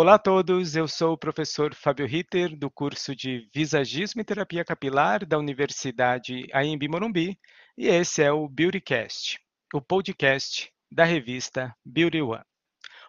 Olá 0.00 0.14
a 0.14 0.18
todos, 0.18 0.76
eu 0.76 0.86
sou 0.86 1.14
o 1.14 1.18
professor 1.18 1.74
Fábio 1.74 2.06
Ritter, 2.06 2.56
do 2.56 2.70
curso 2.70 3.16
de 3.16 3.48
Visagismo 3.52 4.20
e 4.20 4.24
Terapia 4.24 4.64
Capilar 4.64 5.26
da 5.26 5.36
Universidade 5.36 6.46
AMB 6.52 6.88
Morumbi, 6.88 7.36
e 7.76 7.88
esse 7.88 8.22
é 8.22 8.30
o 8.30 8.48
Beautycast, 8.48 9.40
o 9.74 9.82
podcast 9.82 10.72
da 10.88 11.02
revista 11.02 11.74
Beauty 11.84 12.22
One. 12.22 12.44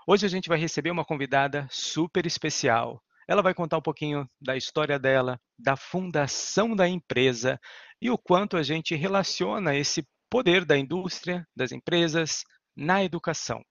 Hoje 0.07 0.25
a 0.25 0.29
gente 0.29 0.49
vai 0.49 0.57
receber 0.57 0.89
uma 0.89 1.05
convidada 1.05 1.67
super 1.69 2.25
especial. 2.25 2.99
Ela 3.27 3.43
vai 3.43 3.53
contar 3.53 3.77
um 3.77 3.83
pouquinho 3.83 4.27
da 4.41 4.57
história 4.57 4.97
dela, 4.97 5.39
da 5.59 5.75
fundação 5.75 6.75
da 6.75 6.89
empresa 6.89 7.61
e 8.01 8.09
o 8.09 8.17
quanto 8.17 8.57
a 8.57 8.63
gente 8.63 8.95
relaciona 8.95 9.75
esse 9.75 10.03
poder 10.27 10.65
da 10.65 10.75
indústria, 10.75 11.47
das 11.55 11.71
empresas, 11.71 12.43
na 12.75 13.03
educação. 13.03 13.63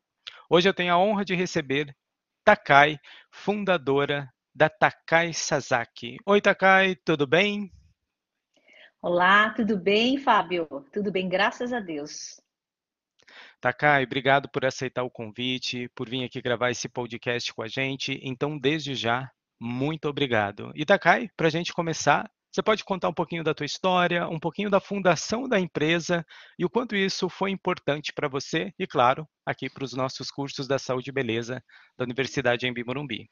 Hoje 0.49 0.69
eu 0.69 0.73
tenho 0.73 0.95
a 0.95 0.99
honra 0.99 1.25
de 1.25 1.35
receber 1.35 1.93
Takai, 2.49 2.99
fundadora 3.31 4.27
da 4.55 4.71
Takai 4.71 5.35
Sasaki. 5.35 6.17
Oi, 6.25 6.41
Takai, 6.41 6.97
tudo 6.97 7.27
bem? 7.27 7.71
Olá, 9.03 9.51
tudo 9.51 9.77
bem, 9.77 10.17
Fábio? 10.17 10.67
Tudo 10.91 11.13
bem, 11.13 11.29
graças 11.29 11.75
a 11.75 11.81
Deus. 11.81 12.41
Takai, 13.61 14.05
obrigado 14.05 14.49
por 14.49 14.65
aceitar 14.65 15.03
o 15.03 15.11
convite, 15.11 15.91
por 15.95 16.09
vir 16.09 16.25
aqui 16.25 16.41
gravar 16.41 16.71
esse 16.71 16.89
podcast 16.89 17.53
com 17.53 17.61
a 17.61 17.69
gente. 17.69 18.19
Então, 18.23 18.59
desde 18.59 18.95
já, 18.95 19.31
muito 19.61 20.09
obrigado. 20.09 20.73
E 20.75 20.87
Takai, 20.87 21.29
para 21.37 21.49
a 21.49 21.51
gente 21.51 21.75
começar, 21.75 22.31
você 22.59 22.63
pode 22.65 22.85
contar 22.85 23.09
um 23.09 23.15
pouquinho 23.15 23.45
da 23.45 23.55
tua 23.55 23.65
história, 23.65 24.27
um 24.27 24.41
pouquinho 24.41 24.69
da 24.69 24.81
fundação 24.81 25.49
da 25.49 25.61
empresa 25.61 26.27
e 26.59 26.65
o 26.65 26.69
quanto 26.69 26.97
isso 26.97 27.29
foi 27.29 27.53
importante 27.53 28.13
para 28.13 28.27
você 28.27 28.73
e, 28.77 28.85
claro, 28.85 29.25
aqui 29.47 29.71
para 29.71 29.85
os 29.85 29.93
nossos 29.93 30.29
cursos 30.29 30.67
da 30.67 30.77
saúde 30.77 31.11
e 31.11 31.13
beleza 31.13 31.63
da 31.97 32.05
Universidade 32.05 32.67
em 32.67 32.85
Morumbi. 32.85 33.31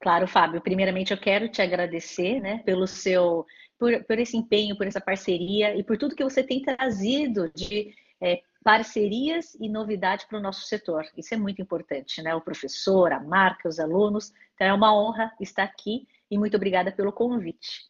Claro, 0.00 0.28
Fábio. 0.28 0.60
Primeiramente, 0.60 1.12
eu 1.12 1.18
quero 1.18 1.48
te 1.48 1.60
agradecer, 1.60 2.38
né, 2.40 2.58
pelo 2.58 2.86
seu, 2.86 3.44
por, 3.76 4.04
por 4.04 4.16
esse 4.16 4.36
empenho, 4.36 4.76
por 4.76 4.86
essa 4.86 5.00
parceria 5.00 5.76
e 5.76 5.82
por 5.82 5.98
tudo 5.98 6.14
que 6.14 6.22
você 6.22 6.44
tem 6.44 6.62
trazido 6.62 7.50
de 7.52 7.92
é, 8.22 8.42
parcerias 8.62 9.56
e 9.60 9.68
novidade 9.68 10.24
para 10.28 10.38
o 10.38 10.42
nosso 10.42 10.66
setor. 10.66 11.04
Isso 11.16 11.34
é 11.34 11.36
muito 11.36 11.60
importante, 11.60 12.22
né? 12.22 12.32
O 12.32 12.40
professor, 12.40 13.12
a 13.12 13.18
marca, 13.18 13.68
os 13.68 13.80
alunos. 13.80 14.32
Então, 14.54 14.68
é 14.68 14.72
uma 14.72 14.96
honra 14.96 15.32
estar 15.40 15.64
aqui 15.64 16.06
e 16.30 16.38
muito 16.38 16.56
obrigada 16.56 16.92
pelo 16.92 17.12
convite. 17.12 17.84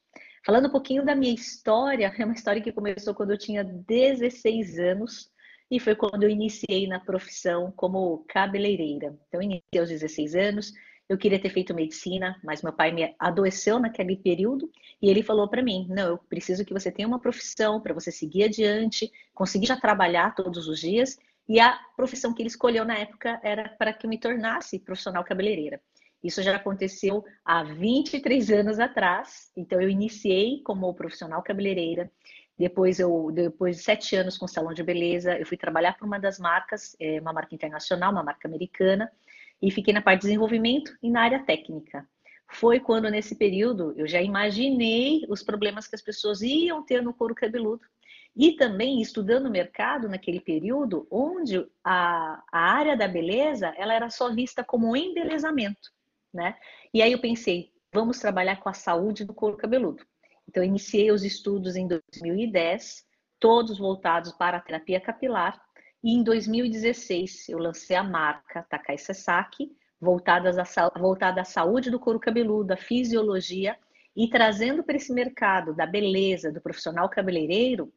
Falando 0.45 0.69
um 0.69 0.71
pouquinho 0.71 1.05
da 1.05 1.15
minha 1.15 1.35
história, 1.35 2.13
é 2.17 2.25
uma 2.25 2.35
história 2.35 2.63
que 2.63 2.71
começou 2.71 3.15
quando 3.15 3.33
eu 3.33 3.39
tinha 3.39 3.65
16 3.65 4.79
anos 4.79 5.31
e 5.71 5.81
foi 5.81 5.97
quando 5.97 6.23
eu 6.23 6.31
iniciei 6.31 6.87
na 6.87 7.01
profissão 7.01 7.73
como 7.73 8.25
cabeleireira. 8.29 9.19
Então, 9.29 9.43
iniciei 9.43 9.81
aos 9.81 9.89
16 9.89 10.37
anos, 10.37 10.73
eu 11.09 11.19
queria 11.19 11.41
ter 11.41 11.51
feito 11.51 11.75
medicina, 11.75 12.41
mas 12.45 12.63
meu 12.63 12.73
pai 12.73 12.93
me 12.93 13.15
adoeceu 13.19 13.79
naquele 13.79 14.17
período 14.17 14.71
e 15.01 15.09
ele 15.09 15.23
falou 15.23 15.49
para 15.49 15.63
mim: 15.63 15.87
"Não, 15.89 16.09
eu 16.09 16.19
preciso 16.19 16.65
que 16.65 16.73
você 16.73 16.91
tenha 16.91 17.07
uma 17.07 17.21
profissão 17.21 17.81
para 17.81 17.95
você 17.95 18.11
seguir 18.11 18.45
adiante, 18.45 19.11
conseguir 19.35 19.67
já 19.67 19.77
trabalhar 19.77 20.35
todos 20.35 20.67
os 20.69 20.81
dias". 20.81 21.17
E 21.49 21.61
a 21.61 21.79
profissão 21.97 22.35
que 22.35 22.43
ele 22.43 22.49
escolheu 22.49 22.85
na 22.85 22.99
época 22.99 23.41
era 23.43 23.69
para 23.69 23.93
que 23.93 24.07
eu 24.07 24.11
me 24.11 24.19
tornasse 24.19 24.81
profissional 24.81 25.25
cabeleireira. 25.25 25.81
Isso 26.23 26.43
já 26.43 26.57
aconteceu 26.57 27.25
há 27.45 27.63
23 27.63 28.51
anos 28.51 28.79
atrás. 28.79 29.51
Então, 29.57 29.81
eu 29.81 29.89
iniciei 29.89 30.63
como 30.63 30.93
profissional 30.95 31.43
cabeleireira. 31.43 32.11
Depois, 32.59 32.99
eu, 32.99 33.31
depois 33.33 33.77
de 33.77 33.83
sete 33.83 34.17
anos 34.17 34.39
com 34.39 34.49
salão 34.49 34.73
de 34.73 34.83
beleza, 34.83 35.39
eu 35.39 35.47
fui 35.47 35.57
trabalhar 35.57 35.97
para 35.97 36.07
uma 36.07 36.19
das 36.19 36.39
marcas, 36.39 36.97
é, 36.99 37.21
uma 37.21 37.33
marca 37.33 37.55
internacional, 37.55 38.11
uma 38.11 38.23
marca 38.23 38.49
americana, 38.49 39.11
e 39.61 39.71
fiquei 39.71 39.93
na 39.93 40.01
parte 40.01 40.23
de 40.23 40.29
desenvolvimento 40.29 40.97
e 41.03 41.11
na 41.11 41.23
área 41.23 41.45
técnica. 41.45 42.07
Foi 42.49 42.81
quando, 42.81 43.11
nesse 43.11 43.37
período, 43.37 43.93
eu 43.97 44.07
já 44.07 44.23
imaginei 44.23 45.25
os 45.29 45.43
problemas 45.43 45.87
que 45.87 45.97
as 45.97 46.03
pessoas 46.03 46.41
iam 46.41 46.83
ter 46.83 47.03
no 47.03 47.13
couro 47.13 47.35
cabeludo. 47.35 47.83
E 48.35 48.53
também 48.53 49.01
estudando 49.01 49.47
o 49.47 49.51
mercado 49.51 50.09
naquele 50.09 50.41
período, 50.41 51.07
onde 51.11 51.67
a, 51.83 52.43
a 52.53 52.59
área 52.59 52.97
da 52.97 53.09
beleza 53.09 53.75
ela 53.77 53.95
era 53.95 54.11
só 54.11 54.33
vista 54.33 54.63
como 54.63 54.97
embelezamento 54.97 55.96
né? 56.37 56.57
E 56.95 57.03
aí 57.03 57.11
eu 57.11 57.21
pensei, 57.21 57.73
vamos 57.93 58.21
trabalhar 58.21 58.61
com 58.61 58.69
a 58.69 58.75
saúde 58.75 59.25
do 59.25 59.35
couro 59.35 59.57
cabeludo. 59.57 60.05
Então, 60.49 60.63
iniciei 60.63 61.11
os 61.11 61.25
estudos 61.25 61.75
em 61.75 61.89
2010, 61.89 63.05
todos 63.41 63.79
voltados 63.79 64.33
para 64.33 64.59
a 64.59 64.61
terapia 64.61 65.01
capilar. 65.01 65.61
E 66.05 66.15
em 66.15 66.23
2016, 66.23 67.49
eu 67.49 67.59
lancei 67.59 67.97
a 67.97 68.05
marca 68.05 68.63
Takai 68.71 68.97
Sasaki, 68.97 69.73
voltada 70.01 70.51
à, 70.51 70.99
voltada 71.01 71.41
à 71.41 71.45
saúde 71.45 71.91
do 71.91 71.99
couro 71.99 72.21
cabeludo, 72.21 72.73
à 72.73 72.77
fisiologia, 72.77 73.77
e 74.15 74.29
trazendo 74.31 74.85
para 74.85 74.97
esse 74.97 75.13
mercado 75.13 75.75
da 75.75 75.85
beleza, 75.85 76.53
do 76.53 76.61
profissional 76.61 77.09
cabeleireiro, 77.09 77.93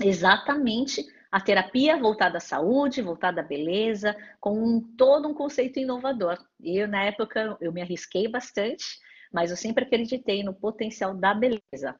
exatamente 0.00 1.04
a 1.30 1.40
terapia 1.40 1.96
voltada 1.96 2.38
à 2.38 2.40
saúde, 2.40 3.02
voltada 3.02 3.40
à 3.40 3.44
beleza, 3.44 4.16
com 4.40 4.52
um, 4.52 4.80
todo 4.96 5.28
um 5.28 5.34
conceito 5.34 5.78
inovador. 5.78 6.38
E 6.58 6.78
eu, 6.78 6.88
na 6.88 7.04
época, 7.04 7.56
eu 7.60 7.72
me 7.72 7.80
arrisquei 7.80 8.26
bastante, 8.26 8.84
mas 9.32 9.50
eu 9.50 9.56
sempre 9.56 9.84
acreditei 9.84 10.42
no 10.42 10.52
potencial 10.52 11.14
da 11.14 11.32
beleza. 11.32 11.98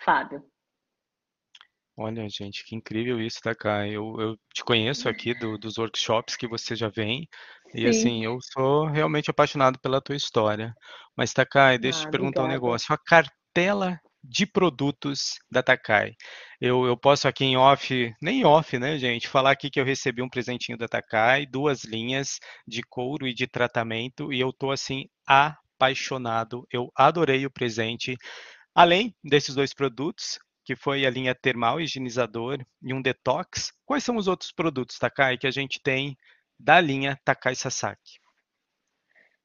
Fábio. 0.00 0.44
Olha, 1.96 2.26
gente, 2.28 2.64
que 2.64 2.74
incrível 2.74 3.20
isso, 3.20 3.38
tá, 3.40 3.54
Kai? 3.54 3.90
Eu, 3.90 4.16
eu 4.18 4.36
te 4.52 4.64
conheço 4.64 5.08
aqui 5.08 5.34
do, 5.38 5.58
dos 5.58 5.76
workshops 5.76 6.36
que 6.36 6.48
você 6.48 6.74
já 6.74 6.88
vem, 6.88 7.28
e 7.74 7.82
Sim. 7.82 7.88
assim, 7.88 8.24
eu 8.24 8.38
sou 8.40 8.86
realmente 8.86 9.30
apaixonado 9.30 9.78
pela 9.78 10.00
tua 10.00 10.16
história. 10.16 10.74
Mas, 11.16 11.32
Takai, 11.32 11.78
deixa 11.78 11.98
eu 11.98 12.02
ah, 12.02 12.06
te 12.06 12.10
perguntar 12.10 12.42
obrigada. 12.42 12.48
um 12.48 12.66
negócio. 12.66 12.92
A 12.92 12.98
cartela 12.98 14.00
de 14.22 14.46
produtos 14.46 15.34
da 15.50 15.62
Takai. 15.62 16.14
Eu, 16.60 16.84
eu 16.86 16.96
posso 16.96 17.26
aqui 17.26 17.44
em 17.44 17.56
off, 17.56 18.14
nem 18.20 18.44
off, 18.44 18.78
né, 18.78 18.96
gente, 18.98 19.28
falar 19.28 19.50
aqui 19.50 19.68
que 19.68 19.80
eu 19.80 19.84
recebi 19.84 20.22
um 20.22 20.28
presentinho 20.28 20.78
da 20.78 20.86
Takai, 20.86 21.44
duas 21.44 21.84
linhas 21.84 22.38
de 22.66 22.82
couro 22.82 23.26
e 23.26 23.34
de 23.34 23.46
tratamento, 23.46 24.32
e 24.32 24.40
eu 24.40 24.52
tô 24.52 24.70
assim 24.70 25.06
apaixonado. 25.26 26.66
Eu 26.70 26.90
adorei 26.96 27.44
o 27.44 27.50
presente. 27.50 28.16
Além 28.74 29.14
desses 29.24 29.54
dois 29.54 29.74
produtos, 29.74 30.38
que 30.64 30.76
foi 30.76 31.04
a 31.04 31.10
linha 31.10 31.34
termal 31.34 31.80
higienizador 31.80 32.64
e 32.80 32.94
um 32.94 33.02
detox, 33.02 33.72
quais 33.84 34.04
são 34.04 34.16
os 34.16 34.28
outros 34.28 34.52
produtos, 34.52 34.98
Takai, 34.98 35.36
que 35.36 35.46
a 35.46 35.50
gente 35.50 35.80
tem 35.82 36.16
da 36.58 36.80
linha 36.80 37.18
Takai 37.24 37.56
Sasaki? 37.56 38.20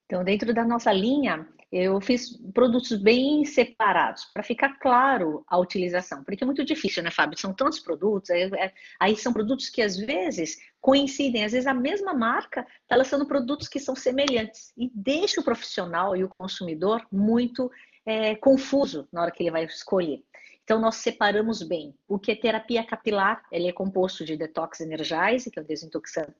Então, 0.06 0.24
dentro 0.24 0.54
da 0.54 0.64
nossa 0.64 0.94
linha, 0.94 1.46
eu 1.72 2.00
fiz 2.00 2.38
produtos 2.54 2.98
bem 2.98 3.44
separados, 3.44 4.26
para 4.34 4.42
ficar 4.42 4.80
claro 4.80 5.44
a 5.48 5.58
utilização, 5.58 6.24
porque 6.24 6.44
é 6.44 6.46
muito 6.46 6.64
difícil, 6.64 7.04
né, 7.04 7.12
Fábio? 7.12 7.38
São 7.38 7.54
tantos 7.54 7.80
produtos, 7.80 8.30
aí, 8.30 8.44
é, 8.56 8.74
aí 9.00 9.16
são 9.18 9.34
produtos 9.34 9.70
que 9.70 9.82
às 9.82 9.98
vezes 9.98 10.58
coincidem, 10.80 11.44
às 11.44 11.52
vezes 11.52 11.68
a 11.68 11.74
mesma 11.74 12.14
marca 12.14 12.66
está 12.82 12.96
lançando 12.96 13.28
produtos 13.28 13.68
que 13.68 13.80
são 13.80 13.96
semelhantes 13.96 14.72
e 14.78 14.90
deixa 14.94 15.42
o 15.42 15.44
profissional 15.44 16.16
e 16.16 16.24
o 16.24 16.30
consumidor 16.30 17.06
muito 17.12 17.70
é, 18.06 18.36
confuso 18.36 19.08
na 19.12 19.22
hora 19.22 19.32
que 19.32 19.44
ele 19.44 19.52
vai 19.52 19.66
escolher. 19.66 20.24
Então, 20.68 20.82
nós 20.82 20.96
separamos 20.96 21.64
bem. 21.64 21.96
O 22.10 22.20
que 22.20 22.30
é 22.30 22.36
terapia 22.36 22.84
capilar, 22.84 23.42
ele 23.50 23.70
é 23.70 23.72
composto 23.72 24.26
de 24.26 24.36
detox 24.36 24.82
energize, 24.82 25.50
que 25.50 25.58
é 25.58 25.62
o 25.62 25.66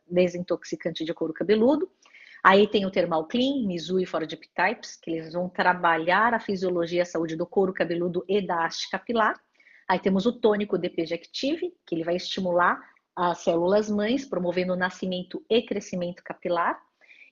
desintoxicante 0.06 1.06
de 1.06 1.14
couro 1.14 1.34
cabeludo, 1.34 1.90
Aí 2.50 2.66
tem 2.66 2.86
o 2.86 2.90
Thermal 2.90 3.28
Clean, 3.28 3.68
Mizu 3.68 4.00
e 4.00 4.06
Fortip 4.06 4.48
Types, 4.56 4.96
que 4.96 5.12
eles 5.12 5.34
vão 5.34 5.50
trabalhar 5.50 6.34
a 6.34 6.40
fisiologia 6.40 7.00
e 7.00 7.02
a 7.02 7.06
saúde 7.06 7.36
do 7.36 7.46
couro 7.46 7.74
cabeludo 7.74 8.24
e 8.26 8.40
da 8.40 8.64
haste 8.64 8.90
capilar. 8.90 9.38
Aí 9.86 10.00
temos 10.00 10.26
o 10.26 10.32
tônico 10.32 10.78
DPG 10.78 11.14
Active, 11.16 11.74
que 11.86 11.94
ele 11.94 12.06
vai 12.06 12.16
estimular 12.16 12.82
as 13.14 13.40
células 13.40 13.92
mães, 13.92 14.24
promovendo 14.24 14.72
o 14.72 14.76
nascimento 14.78 15.44
e 15.50 15.62
crescimento 15.62 16.24
capilar. 16.24 16.80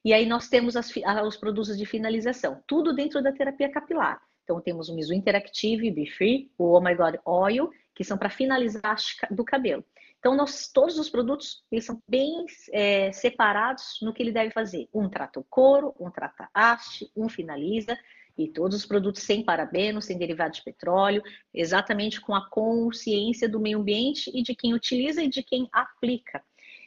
E 0.04 0.12
aí 0.12 0.26
nós 0.26 0.50
temos 0.50 0.76
as, 0.76 0.92
os 1.26 1.38
produtos 1.38 1.78
de 1.78 1.86
finalização, 1.86 2.62
tudo 2.68 2.94
dentro 2.94 3.24
da 3.24 3.32
terapia 3.32 3.72
capilar. 3.72 4.22
Então 4.44 4.60
temos 4.60 4.90
o 4.90 4.96
Mizu 4.96 5.14
Interactive, 5.14 5.92
Be 5.92 6.08
Free, 6.08 6.52
o 6.58 6.74
Oh 6.74 6.82
My 6.82 6.94
God 6.94 7.16
Oil, 7.24 7.70
que 7.96 8.04
são 8.04 8.18
para 8.18 8.30
finalizar 8.30 8.98
do 9.32 9.46
cabelo. 9.46 9.82
Então, 10.25 10.36
nós, 10.36 10.68
todos 10.74 10.98
os 10.98 11.07
produtos 11.07 11.63
eles 11.72 11.86
são 11.86 12.01
bem 12.10 12.48
é, 12.74 13.12
separados 13.12 14.00
no 14.01 14.12
que 14.12 14.24
ele 14.24 14.31
deve 14.31 14.50
fazer. 14.50 14.89
Um 14.92 15.07
trata 15.07 15.39
o 15.39 15.44
couro, 15.44 15.94
um 16.00 16.10
trata 16.10 16.50
haste, 16.51 17.12
um 17.16 17.30
finaliza, 17.30 17.95
e 18.36 18.48
todos 18.48 18.75
os 18.75 18.88
produtos 18.88 19.22
sem 19.22 19.45
parabenos, 19.45 20.06
sem 20.06 20.18
derivados 20.18 20.57
de 20.57 20.63
petróleo, 20.63 21.22
exatamente 21.54 22.19
com 22.19 22.33
a 22.33 22.50
consciência 22.50 23.48
do 23.48 23.60
meio 23.60 23.77
ambiente 23.77 24.31
e 24.33 24.42
de 24.42 24.56
quem 24.56 24.74
utiliza 24.74 25.22
e 25.22 25.30
de 25.30 25.44
quem 25.44 25.69
aplica. 25.72 26.44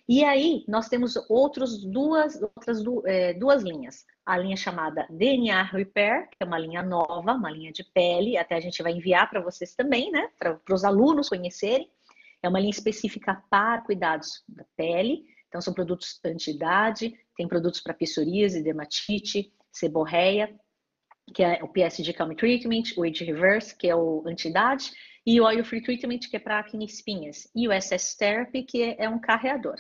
E 0.09 0.25
aí, 0.25 0.65
nós 0.67 0.89
temos 0.89 1.15
outros 1.29 1.85
duas, 1.85 2.43
outras 2.43 2.83
é, 3.05 3.35
duas 3.35 3.63
linhas. 3.63 4.05
A 4.27 4.37
linha 4.37 4.57
chamada 4.57 5.07
DNA 5.11 5.63
Repair, 5.63 6.29
que 6.29 6.39
é 6.41 6.45
uma 6.45 6.59
linha 6.59 6.83
nova, 6.83 7.35
uma 7.35 7.53
linha 7.53 7.71
de 7.71 7.85
pele, 7.85 8.37
até 8.37 8.57
a 8.57 8.61
gente 8.61 8.83
vai 8.83 8.91
enviar 8.95 9.31
para 9.31 9.41
vocês 9.41 9.77
também, 9.77 10.11
né? 10.11 10.29
Para 10.37 10.59
os 10.75 10.83
alunos 10.83 11.29
conhecerem. 11.29 11.89
É 12.43 12.49
uma 12.49 12.61
linha 12.61 12.71
específica 12.71 13.43
para 13.51 13.83
cuidados 13.83 14.43
da 14.49 14.65
pele, 14.77 15.25
Então, 15.49 15.61
são 15.61 15.73
produtos 15.73 16.21
anti-idade, 16.25 17.15
tem 17.37 17.49
produtos 17.49 17.81
para 17.81 17.95
psoríase, 17.95 18.63
dermatite, 18.63 19.53
seborreia, 19.73 20.55
que 21.35 21.43
é 21.43 21.63
o 21.63 21.69
PSG 21.69 22.13
Calm 22.13 22.35
Treatment, 22.35 22.95
o 22.97 23.03
Age 23.03 23.25
Reverse, 23.25 23.77
que 23.77 23.89
é 23.89 23.97
o 23.97 24.23
anti-idade, 24.27 24.91
e 25.27 25.41
o 25.41 25.45
Oil 25.45 25.65
Free 25.65 25.83
Treatment, 25.83 26.21
que 26.21 26.37
é 26.37 26.41
para 26.41 26.59
acne 26.59 26.85
espinhas, 26.85 27.49
e 27.55 27.69
o 27.69 27.73
SS 27.73 28.17
Therapy, 28.17 28.63
que 28.63 28.97
é 28.99 29.09
um 29.09 29.19
carreador. 29.19 29.77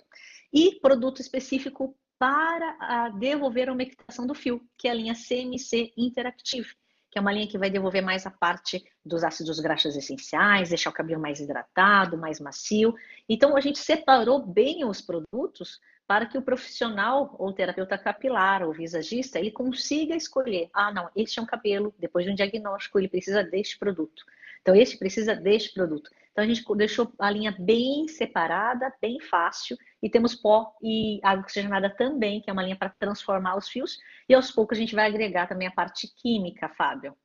E 0.52 0.78
produto 0.80 1.20
específico 1.20 1.96
para 2.18 3.10
devolver 3.10 3.68
a 3.68 3.72
umectação 3.72 4.26
do 4.26 4.34
fio, 4.34 4.60
que 4.76 4.88
é 4.88 4.90
a 4.90 4.94
linha 4.94 5.14
CMC 5.14 5.92
Interactive, 5.96 6.68
que 7.10 7.18
é 7.18 7.20
uma 7.20 7.32
linha 7.32 7.48
que 7.48 7.58
vai 7.58 7.70
devolver 7.70 8.02
mais 8.02 8.26
a 8.26 8.30
parte 8.30 8.84
dos 9.04 9.24
ácidos 9.24 9.58
graxos 9.60 9.96
essenciais, 9.96 10.68
deixar 10.68 10.90
o 10.90 10.92
cabelo 10.92 11.20
mais 11.20 11.40
hidratado, 11.40 12.18
mais 12.18 12.38
macio. 12.38 12.94
Então, 13.28 13.56
a 13.56 13.60
gente 13.60 13.78
separou 13.78 14.44
bem 14.44 14.84
os 14.84 15.00
produtos 15.00 15.80
para 16.06 16.26
que 16.26 16.38
o 16.38 16.42
profissional 16.42 17.34
ou 17.38 17.52
terapeuta 17.52 17.98
capilar 17.98 18.62
ou 18.62 18.72
visagista 18.72 19.38
ele 19.38 19.50
consiga 19.50 20.16
escolher, 20.16 20.70
ah, 20.72 20.92
não, 20.92 21.10
este 21.14 21.38
é 21.38 21.42
um 21.42 21.46
cabelo, 21.46 21.94
depois 21.98 22.24
de 22.24 22.32
um 22.32 22.34
diagnóstico, 22.34 22.98
ele 22.98 23.08
precisa 23.08 23.42
deste 23.42 23.78
produto. 23.78 24.24
Então, 24.62 24.74
este 24.74 24.98
precisa 24.98 25.34
deste 25.34 25.72
produto. 25.72 26.10
Então, 26.32 26.44
a 26.44 26.46
gente 26.46 26.64
deixou 26.76 27.12
a 27.18 27.30
linha 27.30 27.54
bem 27.58 28.06
separada, 28.08 28.92
bem 29.00 29.20
fácil, 29.20 29.76
e 30.02 30.08
temos 30.08 30.34
pó 30.34 30.72
e 30.82 31.20
água 31.22 31.42
oxigenada 31.42 31.90
também, 31.90 32.40
que 32.40 32.50
é 32.50 32.52
uma 32.52 32.62
linha 32.62 32.76
para 32.76 32.90
transformar 32.90 33.56
os 33.56 33.68
fios, 33.68 33.98
e 34.28 34.34
aos 34.34 34.50
poucos 34.50 34.78
a 34.78 34.80
gente 34.80 34.94
vai 34.94 35.06
agregar 35.06 35.46
também 35.46 35.68
a 35.68 35.72
parte 35.72 36.08
química, 36.16 36.68
Fábio. 36.68 37.16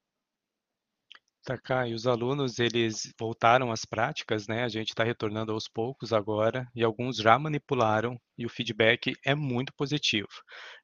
Tá, 1.45 1.57
cá, 1.57 1.85
e 1.85 1.93
os 1.93 2.07
alunos, 2.07 2.57
eles 2.57 3.13
voltaram 3.19 3.69
às 3.69 3.83
práticas, 3.83 4.47
né? 4.47 4.63
A 4.63 4.69
gente 4.69 4.89
está 4.89 5.03
retornando 5.03 5.51
aos 5.51 5.67
poucos 5.67 6.13
agora, 6.13 6.65
e 6.73 6.81
alguns 6.81 7.17
já 7.17 7.37
manipularam, 7.37 8.17
e 8.37 8.45
o 8.45 8.49
feedback 8.49 9.13
é 9.25 9.35
muito 9.35 9.73
positivo. 9.73 10.29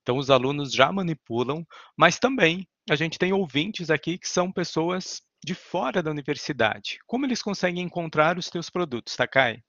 Então, 0.01 0.17
os 0.17 0.29
alunos 0.29 0.73
já 0.73 0.91
manipulam, 0.91 1.65
mas 1.97 2.19
também 2.19 2.67
a 2.89 2.95
gente 2.97 3.17
tem 3.17 3.31
ouvintes 3.31 3.89
aqui 3.89 4.17
que 4.17 4.27
são 4.27 4.51
pessoas 4.51 5.21
de 5.41 5.55
fora 5.55 6.03
da 6.03 6.11
universidade. 6.11 6.97
Como 7.07 7.25
eles 7.25 7.41
conseguem 7.41 7.85
encontrar 7.85 8.37
os 8.37 8.49
teus 8.49 8.69
produtos, 8.69 9.15
Takai? 9.15 9.63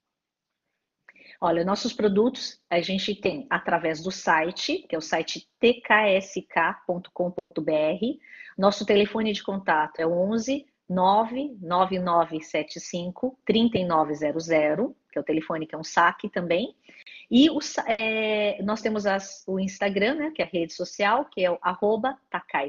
Olha, 1.40 1.64
nossos 1.64 1.94
produtos 1.94 2.60
a 2.68 2.82
gente 2.82 3.14
tem 3.14 3.46
através 3.48 4.02
do 4.02 4.10
site, 4.10 4.84
que 4.86 4.94
é 4.94 4.98
o 4.98 5.00
site 5.00 5.48
tksk.com.br. 5.58 7.32
Nosso 8.58 8.84
telefone 8.84 9.32
de 9.32 9.42
contato 9.42 10.00
é 10.00 10.06
11 10.06 10.66
99975 10.86 13.38
3900, 13.46 14.94
que 15.10 15.18
é 15.18 15.20
o 15.20 15.24
telefone 15.24 15.66
que 15.66 15.74
é 15.74 15.78
um 15.78 15.84
saque 15.84 16.28
também. 16.28 16.76
E 17.30 17.48
o, 17.48 17.58
é, 17.86 18.60
nós 18.62 18.82
temos 18.82 19.06
as, 19.06 19.42
o 19.46 19.58
Instagram, 19.58 20.16
né, 20.16 20.30
que 20.32 20.42
é 20.42 20.44
a 20.44 20.48
rede 20.48 20.74
social, 20.74 21.24
que 21.26 21.42
é 21.44 21.50
o 21.50 21.58
arroba 21.62 22.18
Takai. 22.28 22.68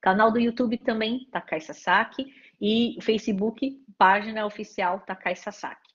Canal 0.00 0.32
do 0.32 0.40
YouTube 0.40 0.78
também, 0.78 1.28
Takai 1.30 1.60
Sasaki. 1.60 2.34
E 2.60 2.98
Facebook, 3.00 3.80
página 3.96 4.44
oficial 4.46 4.98
Takai 5.00 5.36
Sasaki. 5.36 5.89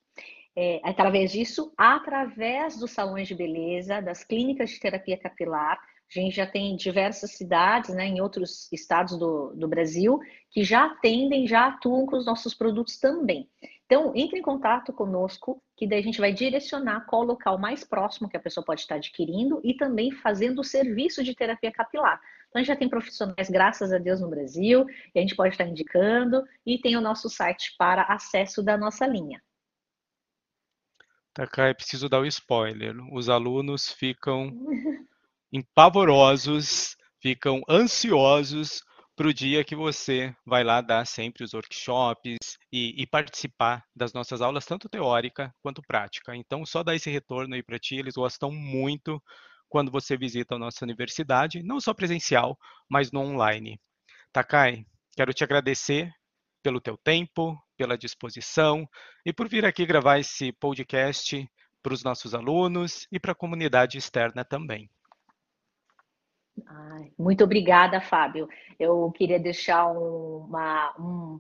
É, 0.58 0.80
através 0.84 1.32
disso, 1.32 1.74
através 1.78 2.78
dos 2.78 2.92
salões 2.92 3.28
de 3.28 3.36
beleza, 3.36 4.02
das 4.02 4.24
clínicas 4.24 4.70
de 4.70 4.80
terapia 4.80 5.18
capilar, 5.18 5.78
a 6.10 6.20
gente 6.20 6.36
já 6.36 6.46
tem 6.46 6.76
diversas 6.76 7.32
cidades, 7.32 7.94
né, 7.94 8.06
em 8.06 8.22
outros 8.22 8.72
estados 8.72 9.18
do, 9.18 9.54
do 9.54 9.68
Brasil, 9.68 10.20
que 10.52 10.64
já 10.64 10.86
atendem, 10.86 11.48
já 11.48 11.68
atuam 11.68 12.06
com 12.06 12.16
os 12.16 12.26
nossos 12.26 12.54
produtos 12.54 12.98
também. 13.00 13.50
Então, 13.86 14.14
entre 14.16 14.40
em 14.40 14.42
contato 14.42 14.94
conosco, 14.94 15.62
que 15.76 15.86
daí 15.86 16.00
a 16.00 16.04
gente 16.04 16.20
vai 16.20 16.32
direcionar 16.32 17.06
qual 17.06 17.24
local 17.24 17.58
mais 17.58 17.84
próximo 17.84 18.30
que 18.30 18.38
a 18.38 18.40
pessoa 18.40 18.64
pode 18.64 18.82
estar 18.82 18.96
adquirindo 18.96 19.60
e 19.64 19.76
também 19.76 20.12
fazendo 20.12 20.60
o 20.60 20.64
serviço 20.64 21.24
de 21.24 21.36
terapia 21.36 21.72
capilar. 21.72 22.20
Então, 22.48 22.60
a 22.60 22.64
gente 22.64 22.68
já 22.68 22.76
tem 22.76 22.90
profissionais, 22.90 23.50
graças 23.50 23.92
a 23.92 23.98
Deus, 23.98 24.22
no 24.22 24.30
Brasil, 24.30 24.86
e 25.14 25.20
a 25.20 25.22
gente 25.22 25.36
pode 25.36 25.54
estar 25.54 25.68
indicando, 25.68 26.44
e 26.66 26.80
tem 26.80 26.96
o 26.96 27.02
nosso 27.02 27.30
site 27.30 27.76
para 27.78 28.04
acesso 28.04 28.64
da 28.64 28.78
nossa 28.78 29.06
linha. 29.06 29.42
Takai, 31.36 31.74
tá, 31.74 31.76
preciso 31.76 32.08
dar 32.08 32.22
o 32.22 32.26
spoiler. 32.26 32.96
Os 33.12 33.28
alunos 33.28 33.92
ficam 33.92 34.50
empavorosos, 35.52 36.96
ficam 37.22 37.62
ansiosos 37.70 38.82
para 39.18 39.28
o 39.28 39.34
dia 39.34 39.62
que 39.62 39.76
você 39.76 40.34
vai 40.46 40.64
lá 40.64 40.80
dar 40.80 41.06
sempre 41.06 41.44
os 41.44 41.54
workshops 41.54 42.58
e, 42.72 43.02
e, 43.02 43.06
participar 43.06 43.84
das 43.94 44.14
nossas 44.14 44.42
aulas, 44.42 44.66
tanto 44.66 44.88
teórica 44.88 45.54
quanto 45.62 45.82
prática. 45.82 46.34
Então, 46.34 46.66
só 46.66 46.82
dar 46.84 46.96
esse 46.96 47.10
retorno 47.10 47.54
aí 47.54 47.62
para 47.62 47.80
ti, 47.80 47.98
eles 47.98 48.16
gostam 48.16 48.50
muito 48.50 49.22
quando 49.68 49.92
você 49.92 50.16
visita 50.18 50.56
a 50.56 50.60
nossa 50.60 50.86
universidade, 50.86 51.62
não 51.62 51.82
só 51.82 51.94
presencial, 51.94 52.58
mas 52.90 53.12
no 53.12 53.20
online. 53.20 53.78
Takai, 54.32 54.86
quero 55.18 55.34
te 55.34 55.44
agradecer 55.44 56.10
pelo 56.64 56.80
teu 56.80 56.98
tempo, 56.98 57.62
pela 57.78 57.98
disposição 57.98 58.88
e 59.26 59.34
por 59.34 59.48
vir 59.48 59.66
aqui 59.66 59.86
gravar 59.86 60.20
esse 60.20 60.52
podcast 60.54 61.48
para 61.82 61.94
os 61.94 62.04
nossos 62.04 62.34
alunos 62.34 63.08
e 63.12 63.20
para 63.20 63.34
a 63.34 63.36
comunidade 63.36 63.98
externa 63.98 64.44
também. 64.44 64.90
Muito 67.18 67.44
obrigada, 67.44 68.00
Fábio. 68.00 68.48
Eu 68.80 69.12
queria 69.12 69.40
deixar 69.40 69.88
uma, 69.88 70.96
um, 70.98 71.40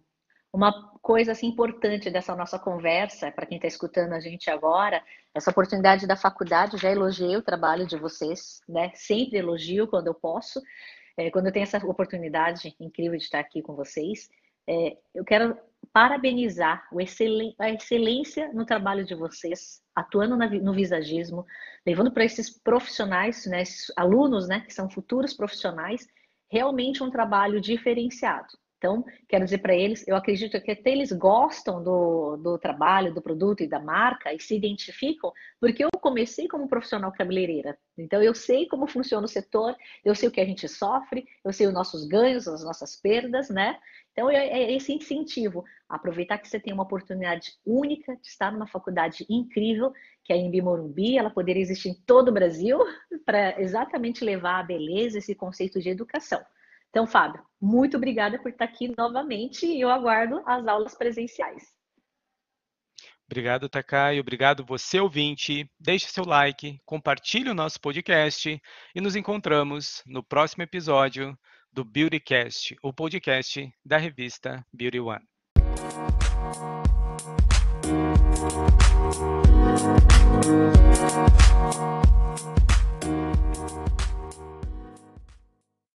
uma 0.51 0.91
coisa 1.01 1.31
assim, 1.31 1.47
importante 1.47 2.09
dessa 2.09 2.35
nossa 2.35 2.59
conversa, 2.59 3.31
para 3.31 3.45
quem 3.45 3.57
está 3.57 3.67
escutando 3.67 4.13
a 4.13 4.19
gente 4.19 4.49
agora, 4.49 5.01
essa 5.33 5.51
oportunidade 5.51 6.07
da 6.07 6.15
faculdade, 6.15 6.77
já 6.77 6.91
elogiei 6.91 7.35
o 7.35 7.43
trabalho 7.43 7.85
de 7.85 7.97
vocês, 7.97 8.61
né? 8.67 8.91
Sempre 8.93 9.39
elogio 9.39 9.87
quando 9.87 10.07
eu 10.07 10.13
posso, 10.13 10.61
é, 11.17 11.29
quando 11.31 11.47
eu 11.47 11.51
tenho 11.51 11.63
essa 11.63 11.77
oportunidade 11.85 12.75
incrível 12.79 13.17
de 13.17 13.23
estar 13.23 13.39
aqui 13.39 13.61
com 13.61 13.75
vocês. 13.75 14.29
É, 14.67 14.97
eu 15.13 15.23
quero 15.23 15.57
parabenizar 15.95 16.85
a 17.57 17.69
excelência 17.69 18.51
no 18.51 18.65
trabalho 18.65 19.05
de 19.05 19.15
vocês, 19.15 19.81
atuando 19.95 20.35
no 20.35 20.73
visagismo, 20.73 21.45
levando 21.87 22.11
para 22.11 22.25
esses 22.25 22.49
profissionais, 22.49 23.45
né, 23.45 23.61
esses 23.61 23.93
alunos, 23.95 24.45
né, 24.45 24.59
que 24.59 24.73
são 24.73 24.89
futuros 24.89 25.33
profissionais, 25.33 26.05
realmente 26.51 27.01
um 27.01 27.09
trabalho 27.09 27.61
diferenciado. 27.61 28.49
Então, 28.85 29.03
quero 29.27 29.43
dizer 29.43 29.57
para 29.57 29.73
eles, 29.73 30.07
eu 30.07 30.15
acredito 30.15 30.61
que 30.61 30.69
até 30.69 30.91
eles 30.91 31.11
gostam 31.11 31.83
do, 31.83 32.37
do 32.37 32.55
trabalho, 32.59 33.11
do 33.11 33.19
produto 33.19 33.63
e 33.63 33.67
da 33.67 33.79
marca 33.79 34.31
e 34.31 34.39
se 34.39 34.55
identificam, 34.55 35.33
porque 35.59 35.83
eu 35.83 35.89
comecei 35.99 36.47
como 36.47 36.67
profissional 36.67 37.11
cabeleireira. 37.11 37.75
Então, 37.97 38.21
eu 38.21 38.35
sei 38.35 38.67
como 38.67 38.85
funciona 38.85 39.25
o 39.25 39.27
setor, 39.27 39.75
eu 40.03 40.13
sei 40.13 40.29
o 40.29 40.31
que 40.31 40.39
a 40.39 40.45
gente 40.45 40.67
sofre, 40.67 41.25
eu 41.43 41.51
sei 41.51 41.65
os 41.65 41.73
nossos 41.73 42.05
ganhos, 42.05 42.47
as 42.47 42.63
nossas 42.63 42.95
perdas, 42.95 43.49
né? 43.49 43.75
Então, 44.11 44.29
é, 44.29 44.45
é 44.49 44.73
esse 44.75 44.93
incentivo. 44.93 45.65
Aproveitar 45.89 46.37
que 46.37 46.47
você 46.47 46.59
tem 46.59 46.71
uma 46.71 46.83
oportunidade 46.83 47.53
única 47.65 48.15
de 48.17 48.27
estar 48.27 48.51
numa 48.51 48.67
faculdade 48.67 49.25
incrível, 49.27 49.91
que 50.23 50.31
é 50.31 50.35
a 50.35 50.39
Embi 50.39 50.61
Morumbi, 50.61 51.17
ela 51.17 51.31
poderia 51.31 51.63
existir 51.63 51.89
em 51.89 51.95
todo 52.05 52.29
o 52.29 52.33
Brasil, 52.33 52.77
para 53.25 53.59
exatamente 53.59 54.23
levar 54.23 54.59
a 54.59 54.63
beleza, 54.63 55.17
esse 55.17 55.33
conceito 55.33 55.81
de 55.81 55.89
educação. 55.89 56.39
Então, 56.95 57.05
Fábio, 57.05 57.43
muito 57.59 57.97
obrigada 57.97 58.41
por 58.41 58.49
estar 58.49 58.63
aqui 58.63 58.87
novamente 58.97 59.65
e 59.65 59.81
eu 59.81 59.89
aguardo 59.89 60.41
as 60.45 60.65
aulas 60.65 60.95
presenciais. 60.95 61.61
Obrigado, 63.25 63.67
Takai. 63.67 64.17
Obrigado 64.17 64.63
você, 64.63 64.97
ouvinte. 64.97 65.69
Deixe 65.77 66.07
seu 66.07 66.23
like, 66.23 66.79
compartilhe 66.85 67.49
o 67.49 67.53
nosso 67.53 67.81
podcast 67.81 68.61
e 68.95 69.01
nos 69.01 69.17
encontramos 69.17 70.01
no 70.05 70.23
próximo 70.23 70.63
episódio 70.63 71.37
do 71.69 71.83
Beautycast, 71.83 72.77
o 72.81 72.93
podcast 72.93 73.69
da 73.83 73.97
revista 73.97 74.65
Beauty 74.71 75.01
One. 75.01 75.25